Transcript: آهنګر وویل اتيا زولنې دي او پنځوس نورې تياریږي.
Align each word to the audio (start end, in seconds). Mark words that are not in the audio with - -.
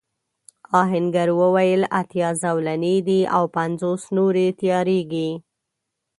آهنګر 0.81 1.29
وویل 1.41 1.81
اتيا 1.99 2.29
زولنې 2.41 2.95
دي 3.07 3.19
او 3.35 3.43
پنځوس 3.55 4.01
نورې 4.17 4.47
تياریږي. 4.59 5.29